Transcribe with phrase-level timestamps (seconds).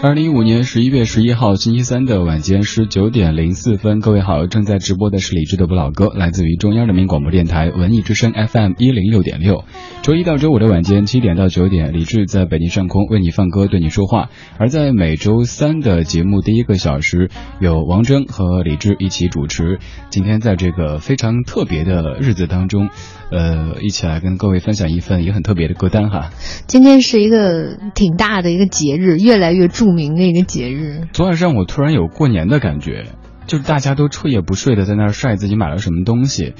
[0.00, 9.64] 二零一五年十一月十一号星期三的晚间十九点零四分，各位好，正在直播的是李志的不老歌，来自于中央人民广播电台文艺之声 FM 一零六点六。
[10.02, 19.80] 周一到周五的晚间七点到九点，李志在北京上空为你放歌，对你说话；而在每周三的节目第一个小时，有王铮和李志一起主持。
[20.10, 22.88] 今天在这个非常特别的日子当中，
[23.32, 26.30] 呃，一起来跟各位分享一份也很特别的歌单哈。
[26.68, 31.08] 今天是一个挺大的一个节日，越来越著名的一个节日。
[31.14, 33.06] 昨晚上我突然有过年的感觉，
[33.46, 36.52] 就是大家都彻夜不睡的在那儿晒自己买了什么东西，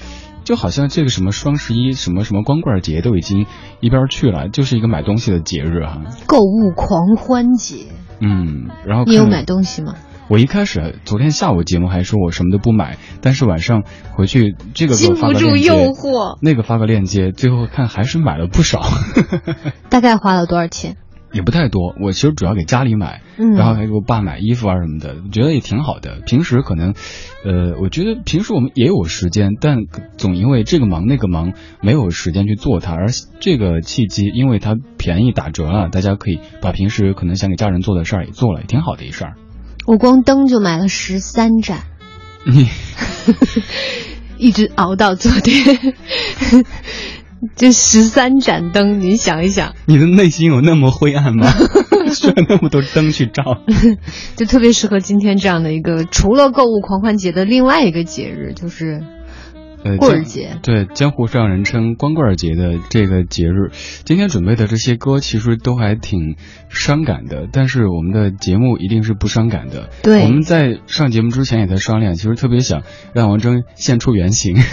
[0.45, 3.45] 就好像这个什么双十一、什么什么光棍节都已经
[3.81, 6.01] 一边去了，就是一个买东西的节日哈。
[6.27, 7.85] 购物狂欢节。
[8.21, 9.95] 嗯，然后你有买东西吗？
[10.31, 13.83] 我一开始昨天下午节目还说我什么都不买，但是晚上
[14.13, 18.81] 回去这个禁不住诱惑，那个发个链接，最后看还是买了不少。
[19.91, 20.97] 大概花了多少钱？
[21.33, 26.21] 也不太多，我其实主要给家里买，然后还给我爸买衣服啊什么的，觉得也挺好的。
[26.27, 26.95] 平时可能，
[27.45, 29.79] 呃，我觉得平时我们也有时间，但
[30.17, 32.95] 总因为这个忙那个忙，没有时间去做它。
[32.95, 33.09] 而
[33.41, 39.35] 这个契机，因为它便宜打折了，大家可以把平时可能想给家人做的事儿也做了，也挺好的一事儿。
[39.87, 41.85] 我光灯就买了十三盏，
[42.45, 42.69] 你
[44.39, 45.95] 一直熬到昨天。
[47.57, 51.47] 这十三盏灯，你想一想，你的内心有那么灰暗吗？
[52.13, 53.63] 需要那么多灯去照，
[54.37, 59.03] 就特别适合今天这样的一个除了购物狂欢节的另外一个节日，就是
[59.97, 60.59] 棍儿节。
[60.63, 63.71] 对，江湖上人称光棍节的这个节日，
[64.05, 66.37] 今天准备的这些歌其实都还挺
[66.69, 69.89] 伤感的，但是我们的节目一定是不伤感的。
[70.03, 72.83] 对，我们在上节目之前也在商量，其实特别想
[73.15, 74.57] 让王铮现出原形。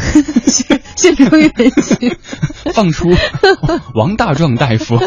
[0.96, 2.16] 现出原形，
[2.74, 3.10] 放出
[3.94, 4.98] 王大壮大夫，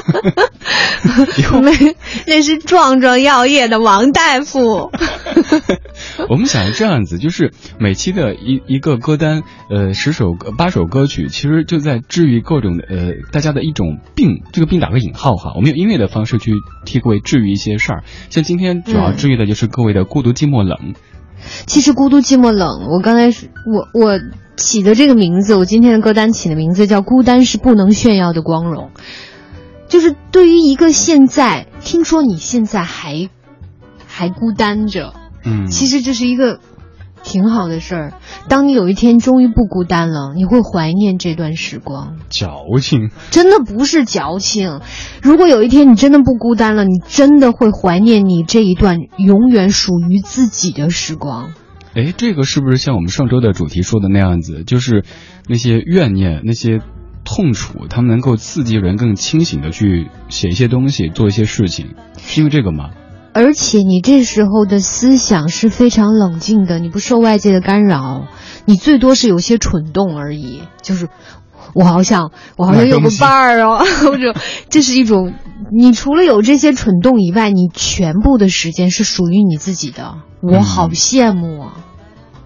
[1.63, 4.91] 没，那是壮壮药业的王大夫。
[6.29, 14.43] 我们想这样子，就是每期的一一个歌单，呃，十首歌八首歌曲，其实就在治愈各种的呃大家的一种病。
[14.53, 16.53] 这个病打个引号哈，我们用音乐的方式去
[16.85, 18.05] 替各位治愈一些事儿。
[18.31, 20.95] 像今天主要治愈的就是各位的孤独寂寞冷。
[21.67, 24.19] 其实孤独寂寞冷，我刚才是我我。
[24.61, 28.91] 起的这个名字，我今天的歌单起的名字叫“孤单是不能炫耀的光荣”，
[29.87, 33.29] 就是对于一个现在听说你现在还
[34.05, 36.59] 还孤单着，嗯，其实这是一个
[37.23, 38.13] 挺好的事儿。
[38.49, 42.17] 当你有一天终于不孤单了，你会怀念这段时光。
[42.31, 44.81] 矫情，真的不是矫情。
[45.23, 51.53] 如果有一天你真的不孤单了，你真的会怀念你这一段永远属于自己的时光。
[51.95, 54.63] 哎，这个是不是像我们上周的主题说的那样子？
[54.65, 55.05] 就是
[55.49, 56.81] 那些怨念、那些
[57.25, 62.91] 痛楚，他们能够刺激人更清醒的去写一些东西、做一些事情，是因为这个吗？
[63.39, 68.27] 而且你这时候的思想是非常冷静的，你不受外界的干扰，
[68.65, 70.63] 你最多是有些蠢动而已。
[70.83, 71.09] 就是
[71.73, 74.35] 我好想，我好想有个伴儿哦， 或者
[74.69, 75.35] 这是一种，
[75.71, 80.17] 你除了有这些蠢动以外，你全部的时间是属于你自己的。
[80.41, 81.85] 我好羡慕啊！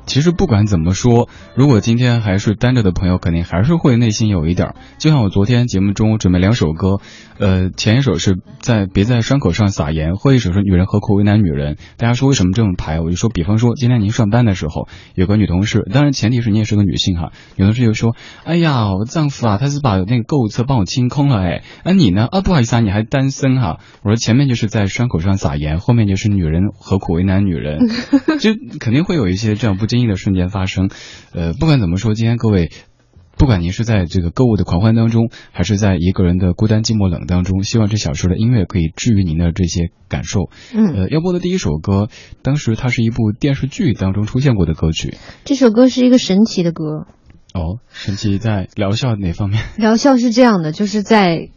[0.05, 4.75] 其实不管怎么说，如果今天还是单着的朋友，肯定还是会内心有一点。
[4.99, 6.99] 就像我昨天节目中准备两首歌，
[7.39, 11.77] 呃，前一首是在别在伤口上撒盐，后一首是女人何苦为难女人。
[11.97, 12.99] 大家说为什么这么排？
[13.01, 17.31] 我就说，比方说今天您上班的时候，有个女同事，当然前提是你也是个女性哈。
[17.55, 22.27] 女同事就说：“哎呀，我丈夫啊，他是把那个购物车帮我清空了，哎，那你呢？
[22.29, 27.87] 啊，不好意思啊，你还单身哈。”我说前面就是在伤口上撒盐，后面就是女人何苦为难女人，
[28.41, 28.51] 就
[28.81, 29.87] 肯定会有一些这样不。
[29.93, 30.89] 经意的瞬间发生，
[31.35, 32.71] 呃，不管怎么说，今天各位，
[33.43, 40.49] 不管您是在这个购物的狂欢当中，还是在一个人的孤单寂寞冷当中，希望这小时的音乐可以治愈您的这些感受。
[40.73, 42.07] 嗯，呃，要播的第一首歌，
[42.43, 45.17] 当时它是一部电视剧当中出现过的歌曲。
[45.45, 47.09] 这首歌是一个神奇的歌。
[47.53, 49.61] 哦，神奇在疗效哪方面？
[49.77, 51.49] 疗效是这样的，就是在。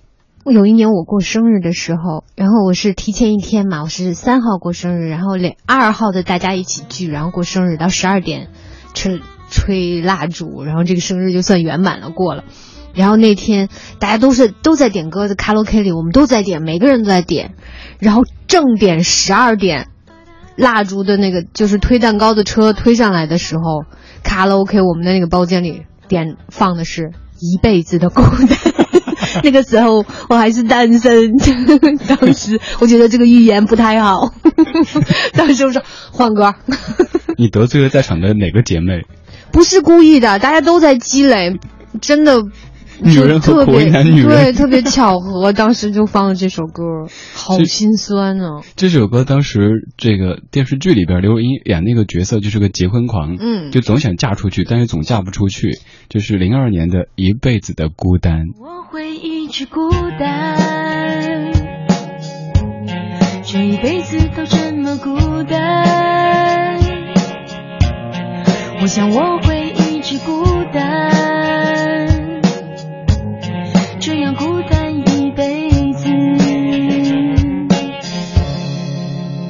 [0.52, 8.50] 有一年我过生日的时候，然后我是提前一天嘛，我是三号过生日，然后两二号的大家一起聚，然后过生日到十二点，
[8.96, 12.44] 吹吹蜡烛，然后这个生日就算圆满了过了。
[12.94, 13.68] 然后那天
[14.00, 17.54] 大家都是都在点歌，在卡拉 OK 里，我们都在点，每个人都在点。
[18.00, 19.90] 然后正点十二点，
[20.56, 23.84] 蜡烛的那个就是推蛋糕的车推上来的时候，
[24.24, 28.58] 卡拉 OK 我们的那个包间里点放的是一辈子的孤单。
[29.44, 31.36] 那个时候我还是单身，
[32.08, 34.34] 当时我觉得这个预言不太好。
[35.36, 35.82] 当时我说
[36.12, 36.56] 换歌。
[37.38, 39.06] 你得罪了在场的哪个姐妹？
[39.56, 41.58] 不是故意的，大家都在积累，
[42.02, 42.44] 真的，
[43.00, 48.64] 女人和过男女人对特别巧合，当时就放了这首歌，好心酸哦。
[48.76, 55.80] 这首歌当时这个电视剧里边，刘若英演那个角色就是个结婚狂，嗯，就总想嫁出去，但是总嫁不出去，
[56.10, 58.48] 就是零二年的一辈子的孤单。
[58.60, 61.54] 我会一直孤单，
[63.42, 66.05] 这一辈子都这么孤单。
[68.86, 72.40] 我想我会一直孤单
[74.00, 76.06] 这样孤单一辈子。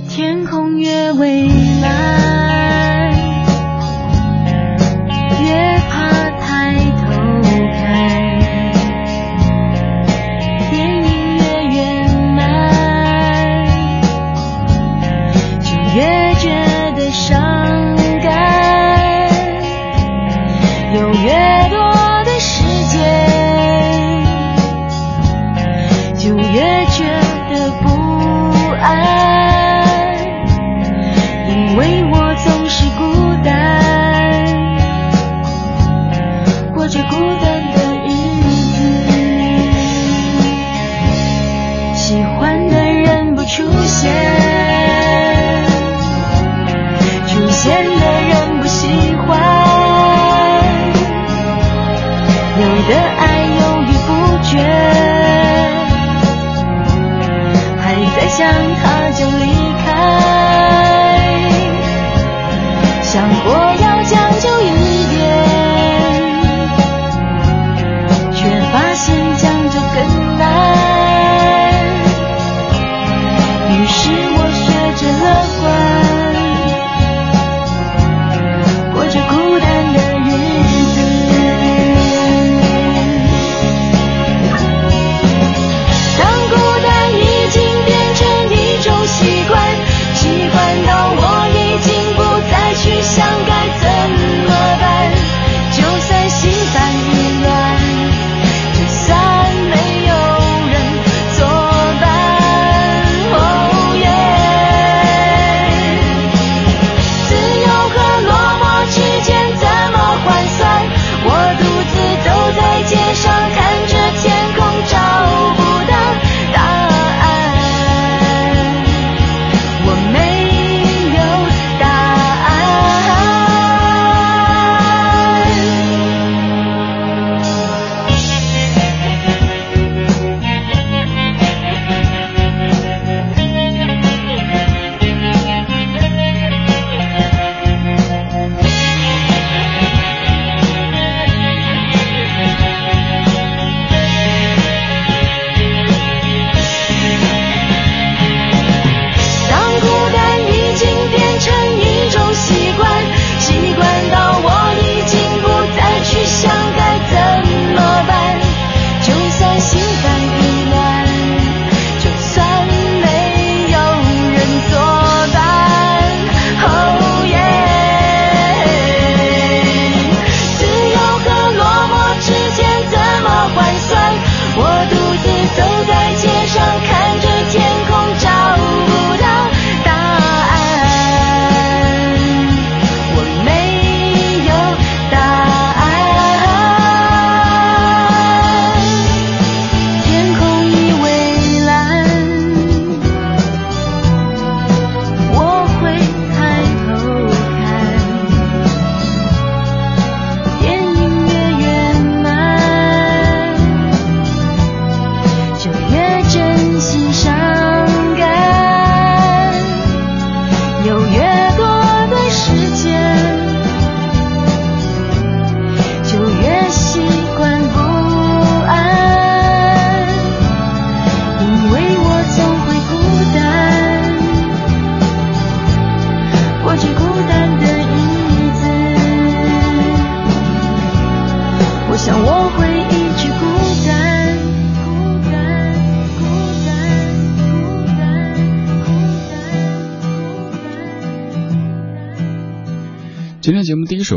[0.08, 1.50] 天空越蔚
[1.82, 2.35] 蓝。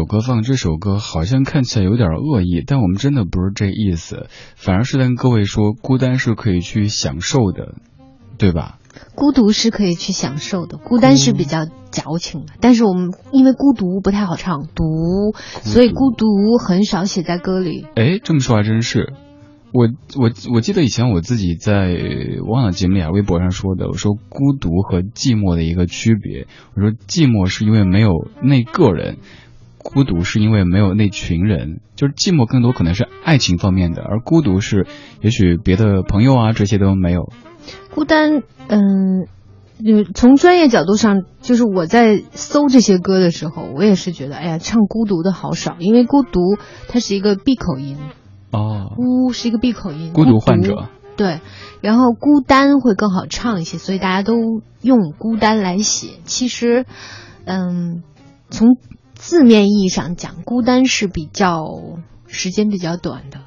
[0.09, 7.77] 歌放这首歌好像看起来有点恶意但我们真的不是这意思反而是跟各位说孤单是可以去享受的
[8.39, 8.79] 对吧？
[9.15, 15.35] 孤独是可以去享受的孤单是比较矫情的但是我们因为孤独不太好唱独。
[15.63, 17.87] 所以孤独很少写在歌里。
[17.95, 19.13] 诶这么说还真是。
[19.73, 21.95] 我我我记得以前我自己在
[22.49, 28.13] 忘了节目里啊微博上说的我说孤独和寂寞的一个区别我说寂寞是因为没有
[28.43, 29.19] 那个人
[29.79, 34.87] 孤独是因为没有那群人，就是寂寞更多可能是爱情方面的，而孤独是
[35.23, 37.33] 也许别的朋友啊这些都没有。
[37.95, 39.27] 孤单，嗯，
[39.85, 46.41] 就从专业角度上，就是我在搜这些歌的时候，我也是觉得，哎呀，唱孤独的好少，因为孤独
[46.89, 47.97] 它是一个闭口音。
[48.51, 50.89] 哦，孤是一个闭口音，孤独患者。
[51.17, 51.41] 对，
[51.81, 56.13] 然后孤单会更好唱一些，所以大家都用孤单来写。
[56.25, 56.87] 其实，
[57.45, 58.03] 嗯，
[58.51, 58.77] 从
[59.19, 61.67] 字面意义上讲，孤单是比较
[62.29, 63.41] 时间比较短的。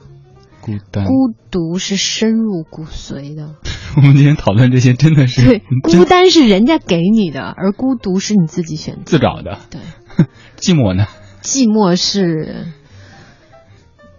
[0.62, 1.12] 孤单，孤
[1.50, 3.56] 独是深入骨髓的。
[3.98, 9.58] 我们今天讨论这些真的是，对，孤单是人家给你的，而孤独是你自己选择自找的。
[9.70, 9.82] 对，
[10.60, 11.08] 寂寞呢？
[11.42, 12.68] 寂寞是。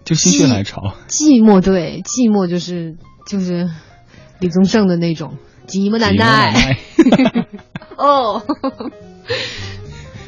[0.05, 2.97] 就心血来潮，寂寞对，寂寞就是
[3.29, 3.71] 就是
[4.41, 5.37] 李宗盛的那种
[5.69, 6.77] 寂寞难耐。
[7.97, 8.43] 哦，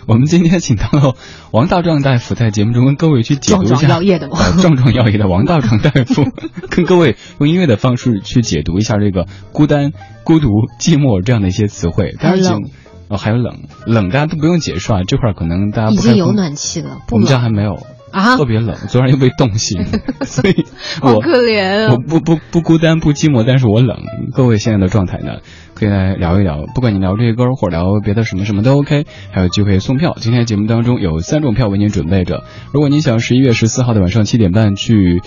[0.09, 1.15] 我们今天请到了
[1.51, 4.29] 王大壮大夫，在节目中跟各位去解读一下壮壮药业的
[4.61, 6.25] 壮壮耀夜的王大壮大夫，
[6.71, 9.93] 跟各位用音乐的方式去解读一下这个孤单、
[10.25, 12.15] 孤独、寂寞这样的一些词汇。
[12.19, 12.63] 还有冷，
[13.09, 17.79] 哦，还有冷，冷大家都不用解释啊，这块可能大家已经有暖气了，我们家还没有。
[18.11, 19.85] 啊，特别冷，昨晚又被冻醒，
[20.23, 20.65] 所以
[21.01, 21.91] 好可怜。
[21.91, 23.99] 我不不不孤单不寂寞，但是我冷。
[24.33, 25.39] 各位现在的状态呢，
[25.75, 30.17] 可以来聊一聊，不管你聊这些歌或者聊别的什么什么都 OK，还有机会送票。
[30.19, 35.21] 今天节目当中有三种票为您准备着，如果您想十一月十四号的晚上七点半去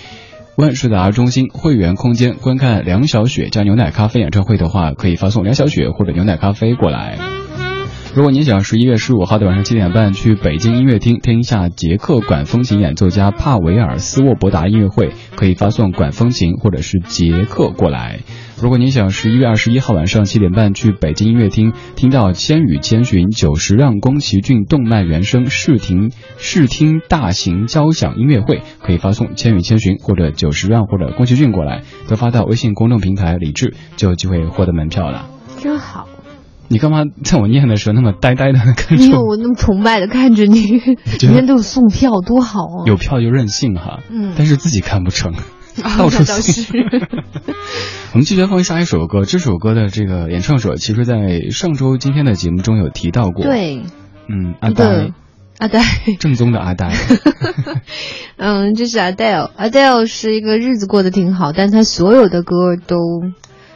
[0.56, 7.18] 万事达中心会员空间观看梁小雪加牛奶咖啡演唱会的话，可以发送梁小雪或者牛奶咖啡过来。
[8.16, 18.22] 如果您想十一月十五号的晚上七点半去北京音乐厅听一下捷克管风琴演奏家帕维尔斯沃伯达音乐会，可以发送管风琴或者是捷克过来。
[18.60, 35.30] 如果您想十一月二十一号晚上七点半去北京音乐厅听到《千与千寻》九十让宫崎骏动漫原声视听视听大型交响音乐会，可以发送《千与千寻》或者九十让或者宫崎骏过来，都发到微信公众平台李智，就有机会获得门票了。
[35.62, 36.08] 真好。
[36.68, 39.04] 你干嘛在我念的时候那么呆呆的看着？
[39.04, 40.82] 因为我那么崇拜的看着你，
[41.20, 42.84] 今天都有送票，多好啊！
[42.88, 45.34] 有票就任性哈，嗯，但是自己看不成，
[45.82, 46.66] 到处送。
[48.14, 53.44] 我们继续放下一首歌，这首歌的这个演唱者，其实在上周今天的节目中有提到过。
[53.44, 53.84] 对，
[54.28, 55.12] 嗯，阿呆，
[55.58, 55.84] 阿呆，
[56.20, 56.94] 正宗的阿呆。
[58.38, 62.98] 嗯，这是 Adele，Adele 是一个日子过得挺好，但他所有的歌都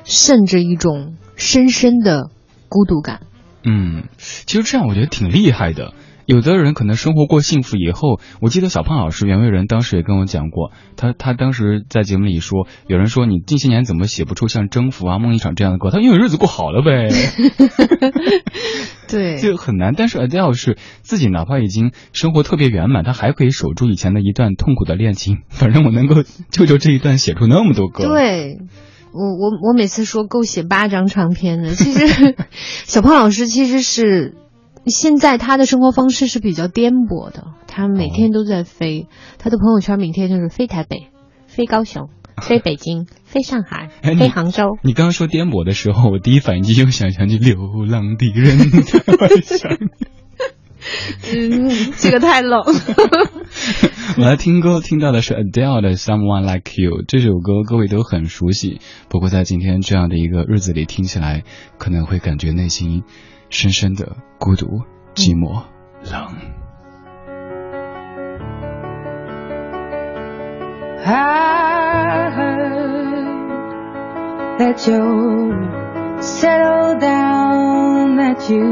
[0.04, 2.30] 渗着一种深深的。
[2.74, 3.20] 孤独感，
[3.66, 5.94] 嗯，其实这样我觉得挺厉害的。
[6.32, 17.10] 有的人可能生活过幸福以后，我记得小胖老师袁惟仁当时也跟我讲过，他他当时在节目里说，有人说你近些年怎么写不出像征服啊梦一场这样的歌，他因为日子过好了呗
[19.10, 19.94] 对，就很难。
[19.94, 28.60] 但是 Adele 是自己哪怕已经生活特别圆满，他还可以守住以前的一段痛苦的恋情，反正我能够就就这一段写出那么多歌，对。
[29.14, 32.38] 我我我每次说够写八张唱片的，其实
[32.88, 34.38] 小胖老师其实是
[34.86, 39.08] 现在他的生活方式是比较颠簸的，他每天都在飞，
[39.38, 41.08] 他的朋友圈每天就是飞台北、
[41.48, 42.10] 飞高雄、
[42.42, 44.78] 飞北京、飞上海、飞杭州。
[44.84, 47.58] 你刚刚说颠簸的时候，我第一反应就又想象起流
[47.88, 48.58] 浪的人
[51.32, 52.60] 嗯，这个太冷。
[54.18, 58.82] 我来听歌，听到的是 Adele 的 Someone Like You 这首歌，各位都很熟悉。
[59.08, 61.44] 不过在今天这样的一个日子里听起来，
[61.78, 63.04] 可能会感觉内心
[63.52, 64.82] 深深的孤独、
[65.14, 65.62] 寂寞、
[66.10, 66.26] 冷。
[71.04, 73.28] I heard
[74.58, 75.52] that you
[76.22, 78.64] settled down, that you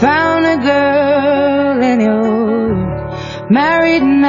[0.00, 2.76] found a girl and you're
[3.50, 4.28] married now.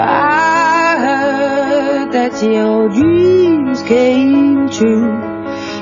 [0.00, 5.27] I heard that your dreams came true.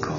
[0.00, 0.12] 歌。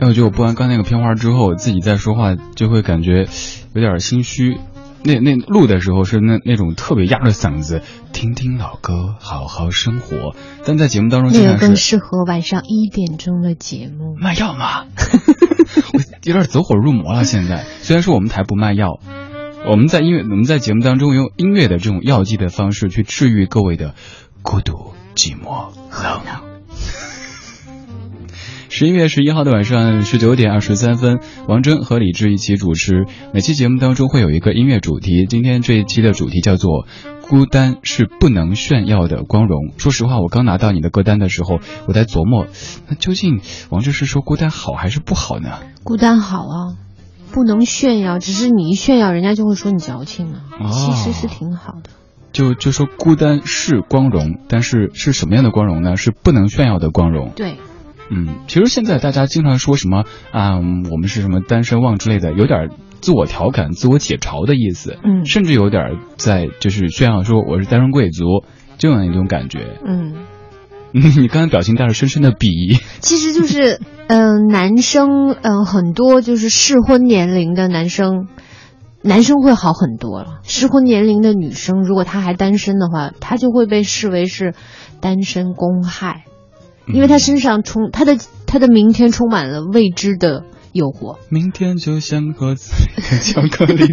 [0.00, 3.28] 哎，我觉得我播完刚那个片花之后，自己在说话就会感觉
[3.74, 4.58] 有点心虚。
[5.04, 10.34] 那那录的时候是那那种特别压着嗓子，听听老歌，好好生活。
[10.64, 14.16] 但在节目当中，经那个更适合晚上一点钟的节目。
[14.18, 14.86] 卖药吗？
[15.94, 17.24] 我有点走火入魔了。
[17.24, 19.00] 现在虽然说我们台不卖药，
[19.68, 23.94] 我们在音乐我们在节目当中用音乐的这种药剂的方式去治愈各位的
[24.42, 25.68] 孤独、寂寞、
[26.02, 26.51] 冷。
[28.74, 33.04] 十一月十一号的晚上十九点二十三分，王铮和李志一起主持。
[33.34, 36.86] 每期节目当中会有一个音乐主题，今天这一期的主题叫做
[37.20, 39.74] “孤单是不能炫耀的光荣”。
[39.76, 42.46] 说实话，我刚拿到你的歌单的时候，我在琢磨，
[42.88, 45.50] 那究竟王志是说孤单好还是不好呢？
[45.84, 46.72] 孤单好啊，
[47.30, 50.40] 不能炫耀，只是你一炫耀，人家就会说你矫情啊。
[50.60, 51.90] 哦其实是挺好的。
[52.32, 55.96] 就就说孤单是光荣，但是是什么样的光荣呢？
[55.98, 57.32] 是不能炫耀的光荣。
[57.36, 57.58] 对，
[58.14, 62.68] 嗯，其实现在大家经常说什么啊，嗯我们是什么单身汪之类的，有点
[63.00, 68.44] 自我调侃、自我解嘲的意思，嗯甚至有点在就是炫耀说我是单身贵族
[68.76, 69.60] 这样一种感觉。
[69.86, 70.14] 嗯，
[70.92, 72.78] 你刚才表情带着深深的鄙夷。
[73.00, 78.28] 其实就是，嗯、 男生，嗯、很多就是适婚年龄的男生，
[79.02, 80.40] 男生会好很多了。
[80.42, 84.54] 适婚年龄的女生，如果她还单身的话，她就会被视为是
[85.00, 86.24] 单身公害，
[86.86, 88.16] 因为他身上充他的
[88.46, 91.18] 他的明天充满了未知的诱惑。
[91.28, 92.72] 明天就像盒子
[93.20, 93.92] 巧克力。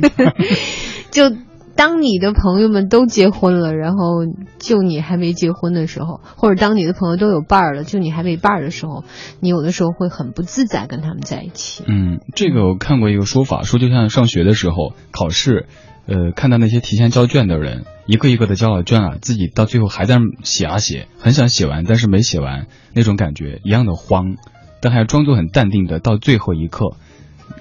[1.12, 1.32] 就
[1.76, 4.26] 当你的朋友们都结婚了，然后
[4.60, 9.06] 就你还没结婚的时候，或者当你的朋友都有伴儿了，就你还没伴儿的时候，
[9.40, 11.84] 你有的时候会很不自在跟他们在一起。
[11.88, 15.68] 嗯，这个我看过一个说法，说就像上学的时候考试，
[16.10, 24.38] 呃，看到那些提前交卷的人，一个一个的交了卷啊，自己到最后还在写啊写，很想写完，但是没写完，那种感觉一样的慌，
[24.82, 26.96] 但还装作很淡定的到最后一刻，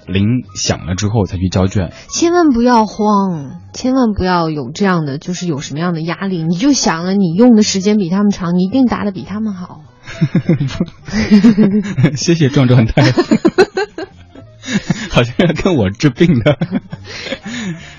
[0.06, 1.92] 铃响了之后才去交卷。
[2.08, 9.82] 千万不要慌，千万不要有这样的，就是有什么样的压力，你就想了，你用的时间比他们长，你一定答的比他们好。
[12.16, 13.12] 谢谢壮壮太太，
[15.12, 16.58] 好像要跟我治病的。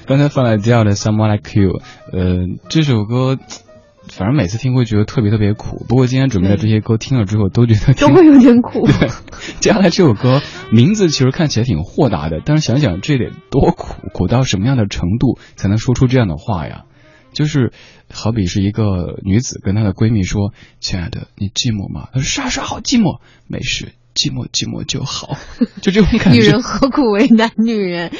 [0.09, 1.69] 刚才放了第二的《Someone Like You》，
[2.11, 3.37] 呃，这首歌。
[4.07, 8.87] 反正每次听会觉得特别特别苦，不过今天准备的这些歌听了之后都觉得都会有点苦。
[8.89, 9.09] 对，
[9.59, 10.41] 接下来这首歌
[10.71, 16.85] 名字其实看起来挺豁达的，但是想想这得多苦，苦到什么样的程度才能说出这样的话呀？
[17.33, 17.71] 就是
[18.11, 25.37] 好比是一个女子跟她的闺蜜说：“亲爱的，你寂寞吗？”她说：“是啊，是啊，好寂寞，没事，寂寞寂寞就好。”
[25.83, 26.39] 就这种感觉。
[26.41, 28.11] 女人何苦为难女人？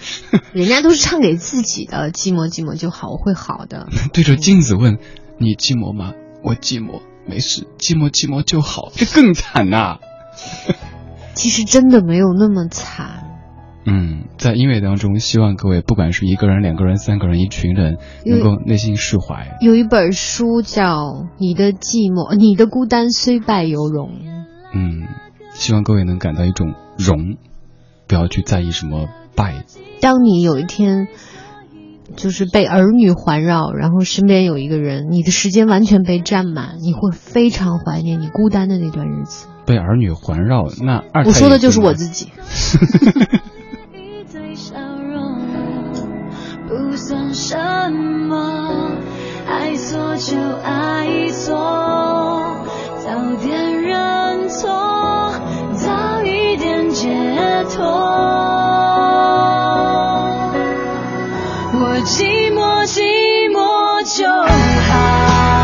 [0.52, 3.88] 人家都是唱给自己的，寂寞寂寞就好，我会好的。
[4.12, 4.98] 对着镜子问
[5.38, 8.90] ：“你寂寞吗？”我寂寞，没事，寂寞寂寞就好。
[8.94, 9.98] 这更惨呐、啊！
[11.34, 13.24] 其实真的没有那么惨。
[13.84, 19.56] 嗯，在音乐当中，希望各位不管是一个人、两个人、三个人、一群人，能够内心释怀。
[19.60, 21.06] 有一本书叫
[21.38, 24.10] 《你的寂寞，你的孤单虽败犹荣》。
[24.74, 25.08] 嗯，
[25.54, 27.36] 希望各位能感到一种荣，
[28.06, 29.08] 不要去在意什么
[29.38, 29.64] 败。
[30.02, 31.06] 当你有一天
[32.16, 39.46] 就是被儿女环绕，然后身边有一个人，你的时间完全被占满，你会非常怀念你孤单的那段日子。
[39.64, 42.32] 被儿女环绕，那二我说的就是我自己。
[46.68, 47.56] 不算什
[48.28, 48.90] 么，
[49.46, 51.54] 爱错就爱错，
[52.98, 55.32] 早点认错，
[55.72, 57.08] 早一点解
[57.74, 58.67] 脱。
[62.08, 63.02] 寂寞寂
[63.50, 65.57] 寞就好，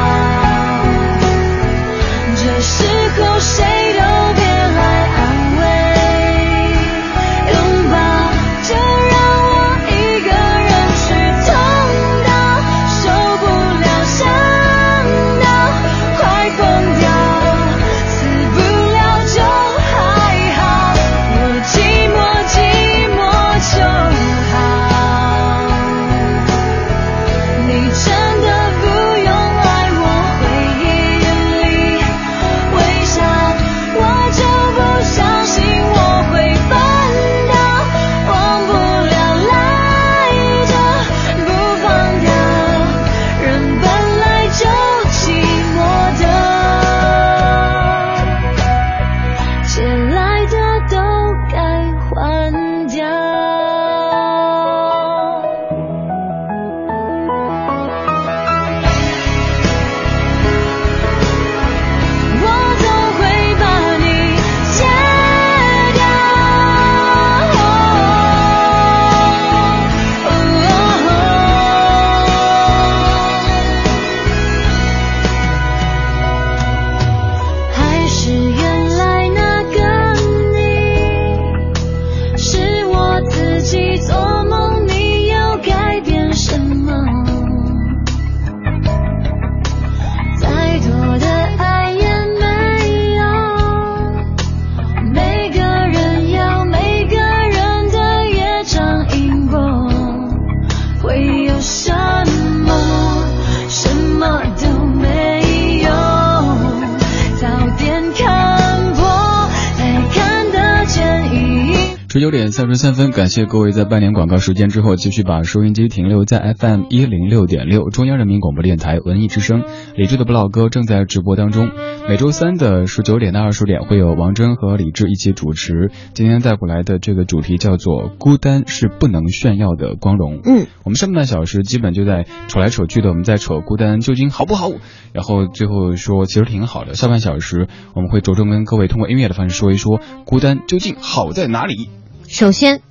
[112.24, 119.62] 九点三十三分，感谢各位在半年广告时间之后，继续把收音机停留在 FM 一零六点六，中央人民广播电台文艺之声。
[119.94, 121.70] 李志的不老歌正在直播当中，
[122.08, 125.90] 每周三的十九点到二十点会有王铮和李志一起主持。
[126.14, 130.40] 今天带过来的这个主题叫做“孤单是不能炫耀的光荣”。
[130.48, 134.70] 嗯，我们上半小时基本就在扯来扯去的，我们在扯孤单究竟好不好，
[135.12, 136.94] 然后最后说其实挺好的。
[136.94, 141.90] 下半小时我们会着重跟各位通过音乐的方式说一说孤单究竟好在哪里。
[142.34, 142.82] 首先，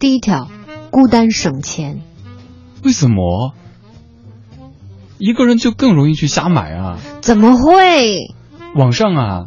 [0.00, 0.48] 第一条，
[0.90, 2.00] 孤单省钱。
[2.82, 3.54] 为什么？
[5.16, 6.98] 一个人就更容易去瞎买啊？
[7.20, 8.34] 怎么会？
[8.74, 9.46] 网上啊？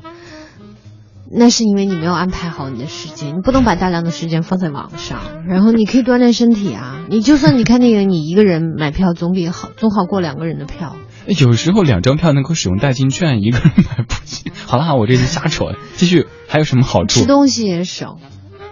[1.29, 5.19] 那是因为你没有安排好你的时间，你不能把大量的时间放在网上。
[5.45, 10.95] 然后你可以锻炼身体啊，你就算你看那个，你一个人买票总比好，总好过两个人的票。
[11.27, 14.53] 有时候两张票能够使用代金券，一个人买不起。
[14.65, 15.75] 好了，我这是瞎扯。
[15.97, 17.19] 继续，还有什么好处？
[17.19, 18.19] 吃东西也省。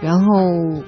[0.02, 0.82] 然后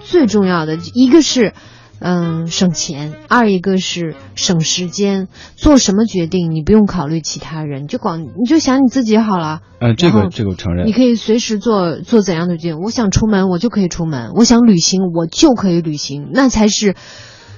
[0.00, 1.54] 最重要的一个是，
[2.00, 5.28] 嗯，省钱；二一个是省时间。
[5.56, 9.60] 做什么决定，你不用考虑其他人，就光你就想你自己好了。
[9.78, 10.86] 呃，这个这个我承认。
[10.86, 12.80] 你可以随时做做怎样的决定。
[12.80, 16.28] 我想出门，我就可以出门；我想旅行，我就可以旅行。
[16.32, 16.96] 那才是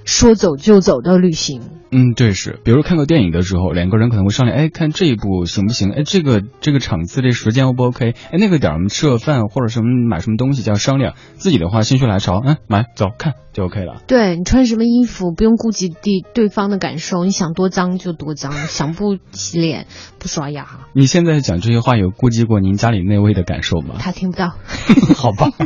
[0.07, 1.61] 说走就走的旅行。
[1.93, 5.93] 嗯，对是，比如看个电影的时候，两个人可能会商量，哎，看这一部行不行？
[5.93, 8.11] 哎，这个这个场次这时间 O 不 OK？
[8.11, 11.15] 哎，那个点儿我们吃个饭或者什么买什么东西就要商量。
[11.37, 14.03] 自己的话心血来潮，嗯，买走看就 OK 了。
[14.07, 19.87] 对你穿什么衣服不用顾及对对方的感受，你想多脏就多脏，想不洗脸
[20.19, 20.67] 不刷牙。
[20.93, 23.95] 你现在讲这些话有顾及过您家里那位的感受吗？
[23.99, 24.55] 他听不到。
[25.17, 25.51] 好吧。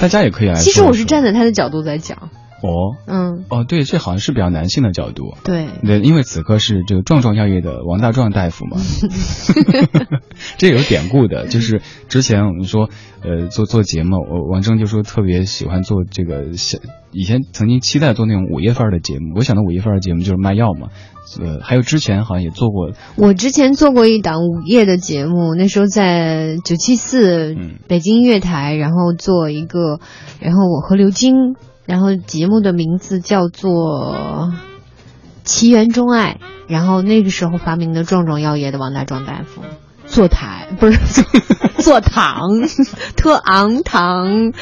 [0.00, 0.54] 大家也可以来。
[0.54, 2.30] 其实我是站在他的角度在讲。
[2.64, 8.78] 哦，嗯，哦，对，这好像是比较男性的角度，对，对，因为此刻是这个壮壮药业的王大壮大夫嘛，
[10.56, 12.88] 这有典故的，就是之前我们说，
[13.22, 16.44] 呃，做做节目，我王铮就说特别喜欢做这个，
[17.12, 20.88] 以前曾经期待做那种午夜范儿的节目，我想到午夜范儿的节目就是卖药嘛，
[21.38, 27.54] 呃，还有之前好像也做过，我之前做过一档午夜的节目，那时候在九七四
[27.88, 30.00] 北京音乐台，然后做一个，
[30.40, 31.56] 然后我和刘晶。
[31.86, 33.70] 然后节目的名字叫做
[35.44, 39.62] 《奇缘钟爱》，然后那个时候发明的壮壮药业的王大壮大夫
[40.06, 40.98] 坐台不是
[41.78, 42.48] 坐堂，
[43.16, 44.52] 特昂堂，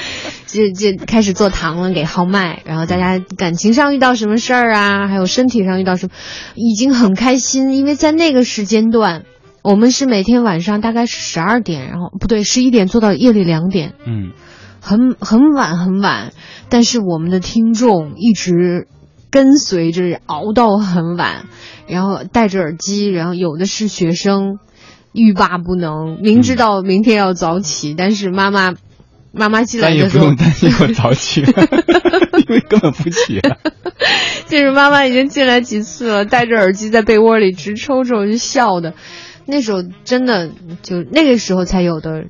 [0.47, 2.63] 就就开始做堂了，给号脉。
[2.65, 6.13] 然后大家感情上遇到什么事儿啊，还有身体上遇到什么，
[6.57, 9.25] 已经很开心，因为在那个时间段，
[9.63, 14.33] 我们是每天晚上大概是十二点，然后不对，十一点做到夜里两点，嗯。
[14.85, 16.33] 很很晚很晚，
[16.69, 18.89] 但是我们的听众一直
[19.31, 21.45] 跟随着熬到很晚，
[21.87, 24.59] 然后戴着耳机，然后有的是学生，
[25.13, 28.75] 欲罢不能，明知道明天要早起，但是妈妈
[29.31, 31.43] 妈妈进来的时候，也不用担心我早起，
[32.49, 33.41] 因为根本不起。
[34.49, 38.95] 就是妈妈已经进来几次了，戴着耳机在被窝里直抽抽，就笑的，
[39.47, 40.51] 那时候真的
[40.83, 42.25] 就那个时候才有的。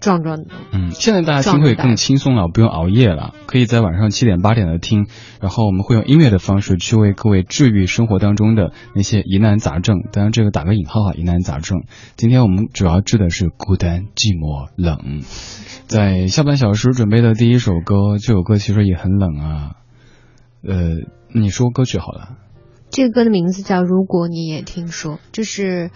[0.00, 5.06] 壮壮的，嗯，现在大家听会更轻松了，不用熬夜了，可以在晚上七点八点的听，
[5.40, 11.82] 然后我们会用音乐的方式去为各位治愈生活当中的那些疑难杂症，当然这个打个引号哈，疑难杂症。
[12.16, 15.22] 今天我们主要治的是孤单、寂寞、冷。
[15.86, 19.72] 在下半小时准备的第一首歌，这首歌其实也很冷啊，
[20.62, 20.76] 呃，
[21.34, 22.36] 你说歌曲好了。
[22.90, 25.90] 这个歌的名字叫《如果你也听说》，就是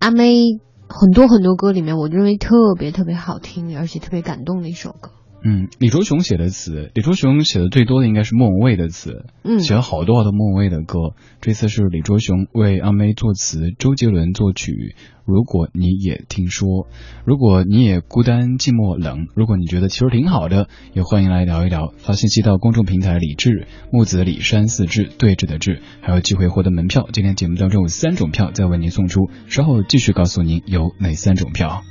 [0.00, 0.58] 阿妹。
[0.88, 5.10] 很多很多歌里面，我认为特别特别好听，而且特别感动的一首歌。
[5.48, 11.14] 嗯，李卓雄写的词，李卓雄写的最多的应该是莫文蔚的词，嗯，写了好多好多莫文蔚的歌。
[11.40, 14.96] 这次是李卓雄为阿妹作词，周杰伦作曲。
[15.24, 16.88] 如果你也听说，
[17.24, 21.94] 如果你也孤单寂寞冷，如果你觉得其实挺好的，也欢迎来聊一聊。
[21.98, 27.08] 发信息到公众平台李志木子李山四志对峙的志，还有机会获得门票。
[27.12, 31.84] 今天节目当中有三种票在为您送出，稍后继续告诉您有哪三种票。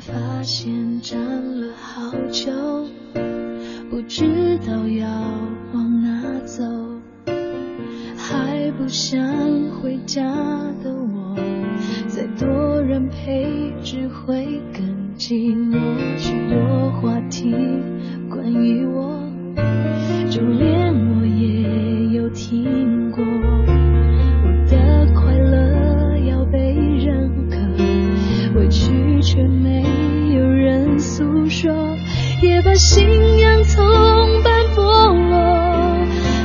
[0.00, 1.20] 发现站
[1.60, 2.50] 了好久，
[3.90, 5.08] 不知道要
[5.72, 6.64] 往哪走，
[8.16, 9.20] 还不想
[9.70, 10.22] 回家
[10.82, 11.36] 的我，
[12.08, 15.78] 再多人陪只会更寂寞。
[16.16, 17.54] 许多话题
[18.28, 19.20] 关于我，
[20.28, 23.22] 就连我也有听过。
[23.22, 28.92] 我的快乐要被认可，委屈。
[29.26, 29.42] 却
[31.64, 31.96] 说，
[32.42, 33.82] 也把信仰从
[34.42, 34.82] 半剥
[35.30, 35.96] 落，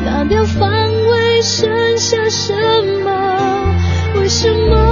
[0.05, 0.69] 拿掉防
[1.09, 2.55] 卫，剩下什
[3.03, 3.75] 么？
[4.15, 4.88] 为什么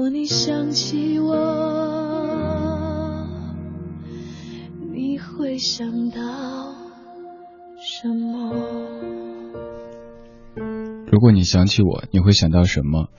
[0.00, 1.36] 果你想起我，
[4.94, 6.22] 你会想到
[7.82, 8.54] 什么？
[11.12, 13.10] 如果你想起我，你会想到什么？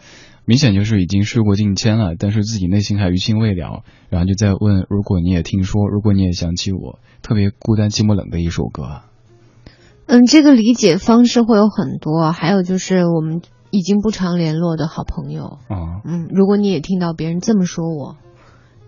[0.46, 9.02] 明显就是已经事过境迁了，但是自己内心还余情未了，然后就在问：如果你也听说，如果你也想起我，特别孤单、寂寞、冷的一首歌。
[10.08, 15.58] 嗯，这个理解方式会有很多，还有就是我们已经不常联络的好朋友。
[15.68, 18.18] 啊、嗯，如果你也听到别人这么说我，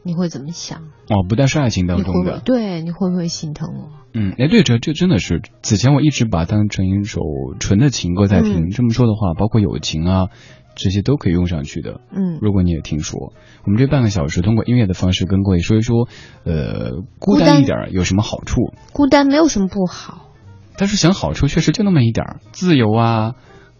[0.03, 0.81] 你会怎么想？
[1.09, 2.81] 哦，不但是爱情当中的，对？
[2.81, 3.89] 你会不会心疼我？
[4.13, 7.21] 嗯，哎，对，这这真的是，此前我一直把它当成一首
[7.59, 8.67] 纯的情歌在听。
[8.67, 10.27] 嗯这么说的话，包括友情啊，
[10.75, 12.01] 这些都可以用上去的。
[12.11, 13.33] 嗯，如果你也听说，
[13.65, 16.07] 我们这半个小时通过音乐的方式跟各位说一说，
[16.43, 18.73] 呃，孤孤单单一点有什么好处？
[18.91, 20.29] 孤单没有什么不好。
[20.77, 23.35] 但是想好处确实就那么一点儿，自由啊，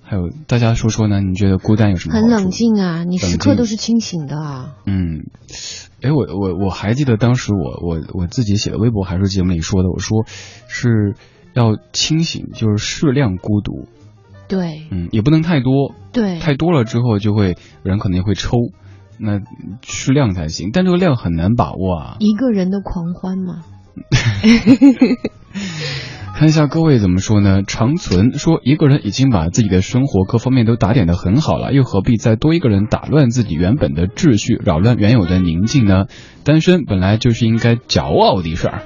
[0.05, 1.21] 还有大家说说呢？
[1.21, 2.15] 你觉得孤单有什么？
[2.15, 2.51] 很冷。
[2.51, 4.75] 静啊，你时刻都是清醒的啊。
[4.85, 5.23] 嗯，
[6.01, 10.25] 哎，我我我还记得当时我我我自己写的微博还是节目里说的，我说
[10.67, 11.15] 是
[11.53, 13.87] 要清醒，就是适量孤独，
[14.47, 18.57] 对嗯，也不能太多，对，太多了之后就会人可能会抽，
[19.17, 19.39] 那
[19.81, 22.17] 适量才行，但这个量很难把握啊。
[22.19, 23.63] 一个人的狂欢嘛。
[26.35, 27.61] 看一下各位怎么说呢？
[27.65, 36.07] 长存说，一个人已经把自己的生活各方面都打点的很好了，又何必再多一个人打乱自己原本的秩序，扰乱原有的宁静呢？
[36.43, 38.81] 单身本来就是应该骄傲的事儿。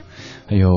[0.49, 0.69] 还有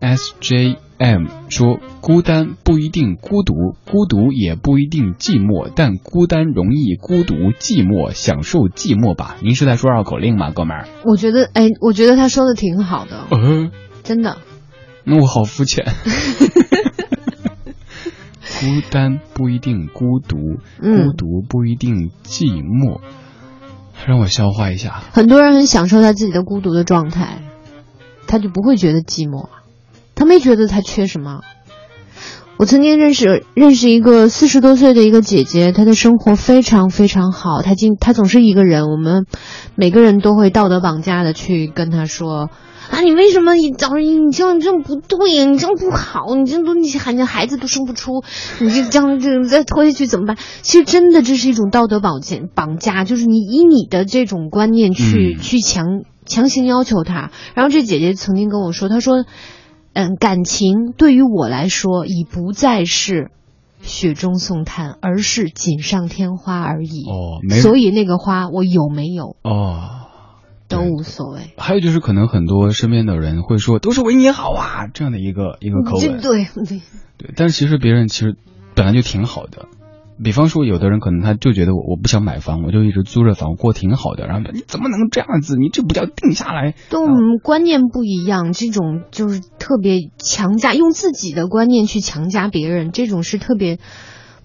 [0.00, 3.54] SJM 说，孤单不一定孤独，
[3.84, 9.36] 孤独也不一定寂寞，但孤单容易孤独寂寞，享受寂寞吧。
[9.42, 10.88] 您是在说绕口令吗，哥们儿？
[11.04, 13.70] 我觉得，哎，我觉得他说的挺好的，呃，
[14.04, 14.38] 真的。
[15.04, 15.84] 那我好肤浅。
[18.60, 20.36] 孤单不一定孤独，
[20.80, 23.00] 嗯孤独不一定寂寞。
[24.06, 25.02] 让我消化一下。
[25.12, 27.42] 很多人很享受他自己的孤独的状态，
[28.28, 29.48] 他就不会觉得寂寞，
[30.14, 31.40] 他没觉得他缺什么。
[32.56, 39.26] 我曾经认识认识一个四十多岁的一个姐姐，她的生活非常非常好，她经她总是一个人，我们
[39.74, 42.50] 每个人都会道德绑架的去跟她说。
[42.92, 45.46] 啊，你为什么你早上你这样这样不对呀？
[45.46, 48.22] 你这样不好，你这都你喊着孩子都生不出，
[48.60, 50.36] 你这这样这再拖下去怎么办？
[50.60, 57.30] 其实真的这是一种道德绑架，绑架就是你以你的这种观念去、嗯去强强行要求他。
[57.54, 59.24] 然后这姐姐曾经跟我说，她说，
[59.94, 63.30] 嗯，感情对于我来说已不再是
[63.80, 67.04] 雪中送炭，而是锦上添花而已。
[67.08, 69.36] 哦，没所以那个花我有没有？
[69.42, 69.88] 哦，
[70.72, 71.52] 都无所谓。
[71.56, 76.20] 还有就是，可能很多身边的人会说，都是为你好啊，这样的一个一个口吻。
[76.20, 76.80] 对对
[77.18, 78.36] 对，但是其实别人其实
[78.74, 79.66] 本来就挺好的。
[80.22, 84.26] 比方说，有的人可能他就觉得我我不想买房，我就一直租着房，过挺好的。
[84.26, 85.56] 然后你怎么能这样子？
[85.56, 86.74] 你这不叫定下来。
[86.90, 93.78] 跟我们观念不一样，这种就是特别强加，用自己的观念去强加别人，这种是特别。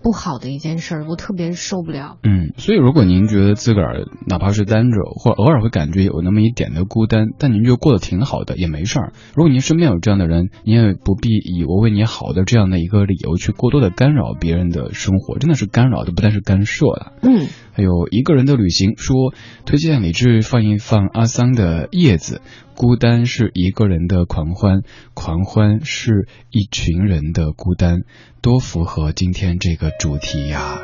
[0.02, 2.18] 不好的一件事儿，我特别受不了。
[2.24, 9.14] 嗯，所以如果您觉得自个儿哪怕是单着，或偶尔会感觉有那么一点的孤单，但您就过得挺好的，也没事儿。
[9.36, 17.14] 如果您身边有这样的人，您也不必以我为你好的这样的一个理由去过多的干扰别人的生活，真的是干扰的，不但是干涉了。
[17.22, 19.34] 嗯，还有一个人的旅行，说
[19.66, 22.41] 推荐李志放一放阿桑的叶子。
[22.78, 24.84] 孤单是一个人的狂欢，
[25.15, 28.03] 狂欢是一群人的孤单，
[28.43, 30.78] 多符合今天这个主题呀！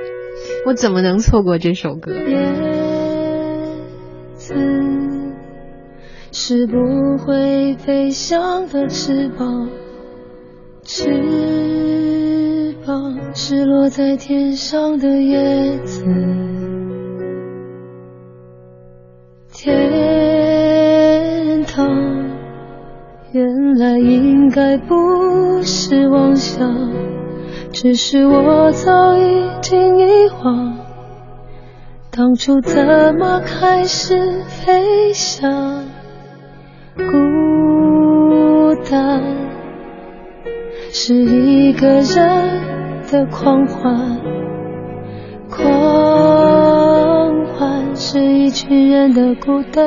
[0.64, 2.14] 我怎么能错过这首歌？
[2.14, 2.46] 叶
[4.36, 4.54] 子
[6.32, 9.68] 是不会飞翔的翅膀，
[10.82, 16.06] 翅膀是落在天上的叶子，
[19.52, 20.37] 天。
[23.38, 26.90] 原来应该不是妄想，
[27.72, 30.76] 只是我早已经遗忘，
[32.10, 35.84] 当初怎么开始飞翔？
[36.96, 39.22] 孤单
[40.90, 42.60] 是一个人
[43.08, 44.18] 的狂欢，
[45.48, 49.86] 狂欢是一群人的孤单。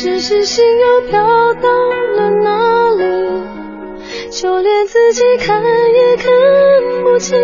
[0.00, 1.20] 只是心又飘
[1.54, 1.68] 到
[2.16, 2.50] 了哪
[2.94, 3.02] 里？
[4.30, 6.30] 就连自己看也看
[7.02, 7.36] 不清。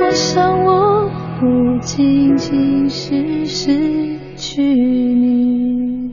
[0.00, 1.10] 我想我
[1.40, 3.72] 不仅仅是失
[4.36, 6.12] 去你，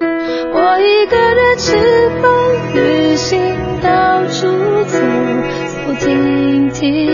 [0.00, 1.76] 我一个人吃
[2.20, 2.28] 饭、
[2.74, 3.38] 旅行、
[3.80, 4.48] 到处
[4.82, 4.98] 走
[5.68, 7.06] 走停停。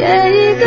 [0.00, 0.02] 也
[0.32, 0.66] 一个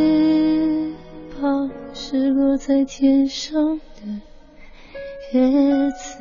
[2.51, 3.81] 落在天上的
[5.31, 6.19] 叶子。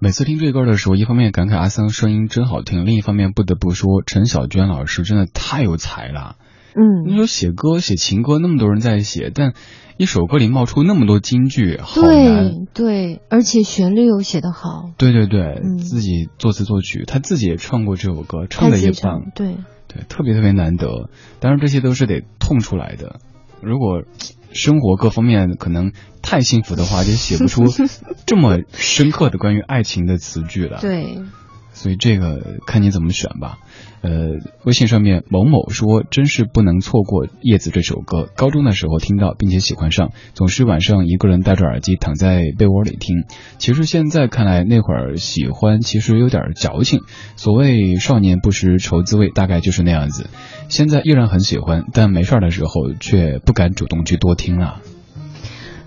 [0.00, 6.34] 每次听这歌的时候，一方面感慨阿桑声音真好听，另一方面不得不说陈小娟老师真的太有才了。
[6.74, 9.52] 嗯你嗯，说写歌写情歌那么多人在写，但
[9.96, 12.66] 一首歌里冒出那么多金句，好难。
[12.74, 19.54] 对对，而且旋律又写得好，对对对，嗯自己作词作曲，他自己也唱过这首歌，唱他的也棒，对，
[19.86, 21.10] 对，特别特别难得。
[21.38, 23.20] 当然这些都是得痛出来的。
[23.62, 24.02] 如果
[24.54, 25.92] 生活各方面可能
[26.22, 27.64] 太幸福的话，就写不出
[28.24, 30.80] 这么深刻的关于爱情的词句了。
[30.80, 31.18] 对，
[31.72, 33.58] 所以这个看你怎么选吧。
[34.04, 34.10] 呃，
[34.64, 38.28] 微信上面某某说，真是不能错过《叶子》这首歌。
[38.36, 43.24] 高中的时候听到，并且喜欢上，总是晚上一个人戴着耳机躺在被窝里听。
[43.56, 47.00] 其实现在看来，那会儿喜欢其实有点矫情。
[47.36, 50.28] 所谓少年不识愁滋味，大概就是那样子。
[50.68, 54.82] 现在依然很喜欢，但没事的时候却不敢主动去多听了。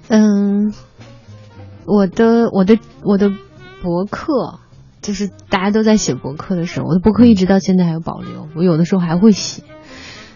[0.07, 0.74] 嗯，
[1.86, 3.30] 我的我的我的
[3.84, 4.59] 博客，
[5.08, 9.64] 就是大家都在写博客的时候，我的博客一直到现在还有保留，我有的时候还会写。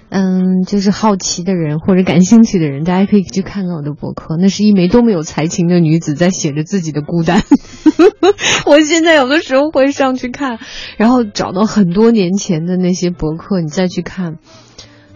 [0.08, 4.38] 嗯，就是好奇的人或者感兴趣的人，大家可以去看看我的博客。
[4.38, 7.44] 那是一枚多么有才情的女子在写着自己的孤单。
[8.66, 10.58] 我现在有的时候会上去看，
[10.98, 14.38] 然后找到很多年前的那些博客，你再去看。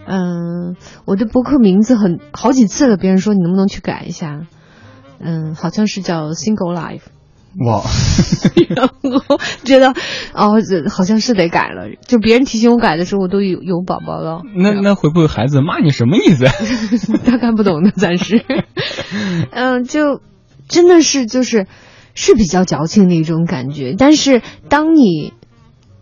[0.06, 0.76] 嗯，
[1.06, 4.42] 我的博客名字很好几次了，别人说你能不能去改一下？
[5.18, 7.00] 嗯，好像是叫 Single Life，
[7.64, 7.82] 哇，
[8.68, 9.94] 然后觉得
[10.34, 11.88] 哦，这好像是得改了。
[12.06, 14.42] 就别人提醒我改的时候，我都有有宝宝了。
[14.54, 16.44] 那那会不会孩子骂你什么意思？
[17.24, 18.44] 他看不懂的，暂时。
[19.52, 20.20] 嗯，就
[20.68, 21.66] 真的是就是
[22.14, 25.32] 是比较矫情的一种感觉，但是当你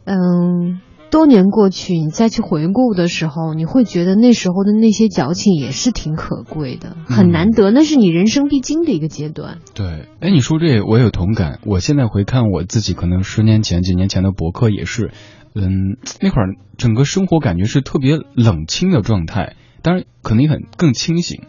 [0.07, 0.81] 嗯
[1.11, 9.59] 多年过去，你再去回顾的时候，你会觉得那时候的那些矫情也是挺可贵的，很难得，那是你人生必经的一个阶段。
[9.75, 11.61] 对，哎，你说这我有同感。
[11.65, 15.13] 我现在回看我自己，可能十年前、几年前的博客也是，
[15.55, 21.43] 嗯，那会儿整个生活感觉是特别冷清的状态，当然可能也很更清醒。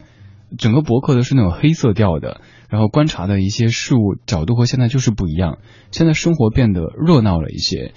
[0.59, 2.39] 整个博客都是那种黑色调的，
[2.69, 5.57] 然后观察的一些事物角度和现在就是不一样。
[5.91, 7.93] 现在生活变得热闹了一些，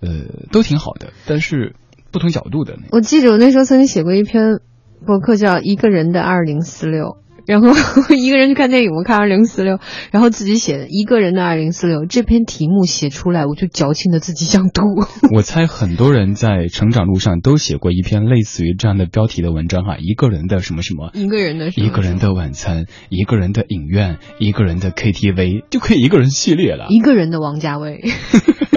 [0.00, 1.74] 呃，都挺好的，但是
[2.10, 2.78] 不同角度的。
[2.90, 4.60] 我记得我那时候曾经写过一篇
[5.06, 7.04] 博客叫《一个人的二零四六》，
[7.46, 7.68] 然后
[8.14, 9.78] 一个人去看电影，我看二零四六，
[10.10, 14.82] 然后自己写的一个人的二零四六这篇题目写出来，我就矫情的自己想吐。
[15.34, 26.86] 我猜很多人在成长路上都写过一篇类似于这样的标题的文章哈，一个人的什么什么，一个人的什么一个人的晚餐，一个人的影院，一个人的 KTV，就可以一个人系列了。
[26.88, 28.00] 一个人的王家卫。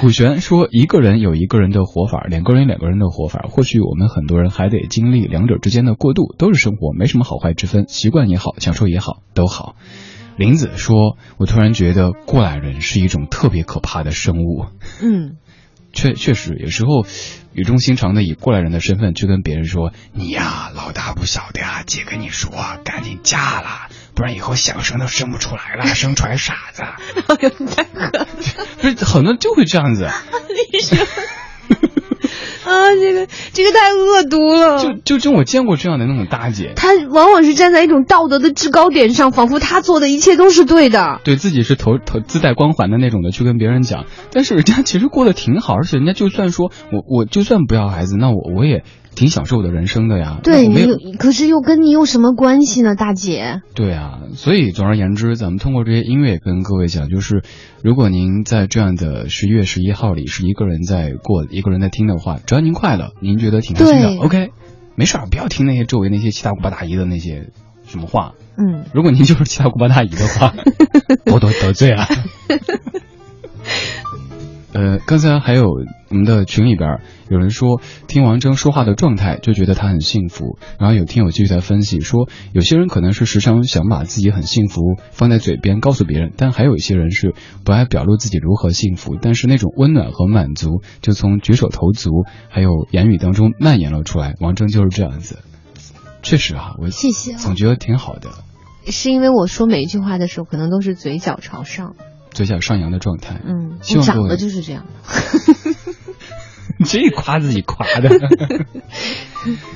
[0.00, 3.44] 古玄说，一个人有一个人的活法，两个人有两个人的活法。
[3.50, 9.76] 或许我们很多人还得经历两者之间的过渡，都是生活，没什么好坏之分，习惯也好，享受也好，都好。
[10.38, 14.64] 林子说，我突然觉得过来人是一种特别可怕的生物。
[15.02, 15.36] 嗯，
[15.92, 17.04] 确确实，有时候
[17.52, 22.50] 语重心长的以过来人的身份去跟别人说：“你呀，老大不小的呀，姐跟你说，
[22.84, 23.68] 赶紧嫁了，
[24.14, 26.82] 不然以后想生都生不出来了，生出来傻子。
[27.28, 28.26] 哎呦，太狠！”
[28.80, 30.08] 不是很多人就会这样子，
[30.72, 30.98] 你 说
[32.64, 34.78] 啊，这个这个太恶毒了。
[34.82, 41.20] 就就就我见过这样的那种大姐，她往往是站在一种道德的制高点上，仿佛她做的一切都是对的。
[41.24, 48.84] 对自己是头头自带光环的那种的去跟别人讲，但是人家其实过得挺好，而且人家就算说我我就算不要孩子，那我我也
[49.14, 50.40] 挺享受我的人生的呀。
[50.42, 53.60] 对没有有，可是又跟你有什么关系呢，大姐？
[53.74, 57.42] 对啊，所以总而言之，咱们通过这些音乐跟各位讲，就是
[57.82, 64.50] 如果您在这样的十一月十一号里是一个人在过，一个人在听的话，只要您快乐，您觉得挺开心的，OK，
[64.94, 67.50] 没事儿，不要听那些周围那些七大姑八大姨的那些
[67.86, 68.34] 什么话。
[68.56, 70.54] 嗯，如果您就是七大姑八大姨的话，
[71.32, 72.06] 我都得罪啊。
[74.72, 75.64] 呃，刚才还有
[76.10, 80.58] 我们的群里边有人说，听王铮说话的状态就觉得他很幸福。
[80.78, 92.10] 然后有听友继续在分析说，有些人可能是时常想把自己很幸福放在嘴边告诉别人，但还有一些人是不爱表露自己如何幸福，但是那种温暖和满足就从举手投足
[92.48, 94.34] 还有言语当中蔓延了出来。
[94.40, 95.40] 王铮就是这样子，
[96.22, 98.30] 确实啊，我 谢谢啊总觉得挺好的。
[98.86, 101.96] 是因为我说每一句话的时候，可能都是嘴角朝上，
[102.32, 103.40] 嘴角上扬的状态。
[103.44, 104.92] 嗯，希望长得就是这样的。
[106.86, 108.08] 这夸自己夸的。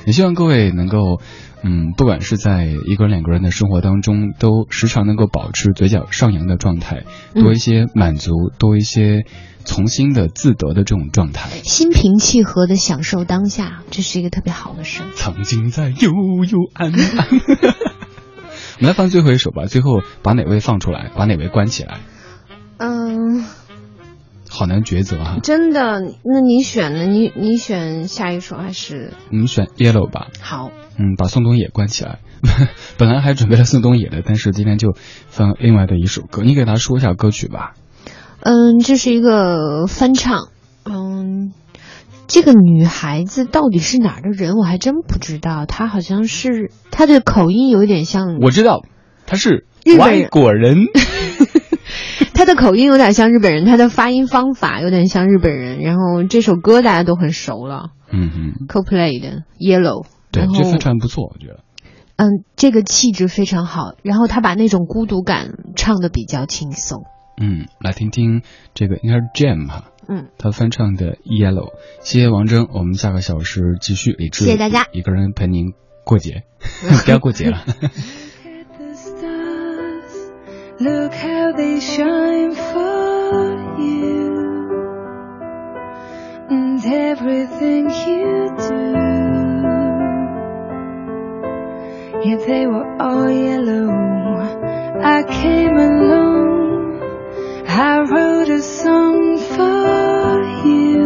[0.05, 1.21] 也希望各位能够，
[1.63, 7.03] 嗯，不管是在一个人、两个人的生活当中，都时常能够保持嘴角上扬的状态，
[7.35, 9.25] 嗯多一些满足，多一些
[9.65, 11.49] 从心的自得的这种状态。
[11.63, 15.03] 心平气和的享受当下，这是一个特别好的事。
[15.15, 16.09] 曾经在幽
[16.49, 17.27] 幽暗暗。
[18.77, 21.99] 我们来放最后一首吧，最后把哪位放出来，把哪位关起来，
[22.77, 23.45] 嗯，
[24.49, 25.37] 好难抉择啊。
[25.41, 27.03] 真的，那你选呢？
[27.05, 30.27] 你你选下一首还是我们选 Yellow 吧。
[30.39, 30.71] 好？
[30.97, 32.19] 嗯，把宋冬野关起来。
[32.97, 34.93] 本来还准备了宋冬野的，但是今天就
[35.27, 36.43] 放另外的一首歌。
[36.43, 37.73] 你给他说一下歌曲吧。
[38.41, 40.49] 嗯，这是一个翻唱。
[40.85, 41.51] 嗯，
[42.27, 45.65] 这个女孩子到底是哪儿的人，我还真不知道。
[45.65, 48.85] 她好像是她的口音有一点像，我知道
[49.25, 49.65] 她是
[49.97, 50.85] 外国人。
[52.45, 55.79] 她的口音有点像日本人，他的发音方法有点像日本人。
[55.79, 60.05] 然后这首歌大家都很熟了嗯嗯，，CoPlay 的 Yellow。
[60.31, 61.61] 对，这翻唱不错，我觉得。
[62.17, 67.05] 嗯，这个气质非常好，然后他把那种孤独感唱的比较轻松。
[67.41, 68.43] 嗯，来听听
[68.75, 71.71] 这个应该是 Jam 哈，嗯，他翻唱的 Yellow。
[72.01, 75.73] 谢谢王铮，我们下个小时继续理智，谢谢大家一个人陪您
[76.03, 76.43] 过节，
[77.05, 77.65] 不要过节了。
[80.79, 84.35] Look how they shine for you.
[86.49, 89.05] And everything you do.
[92.25, 93.89] Yeah, they were all yellow.
[95.01, 96.99] I came along.
[97.69, 101.05] I wrote a song for you.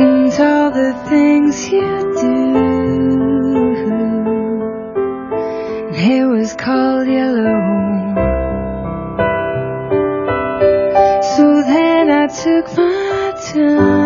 [0.00, 2.67] And all the things you do.
[6.10, 7.52] It was called yellow.
[11.36, 13.97] So then I took my time.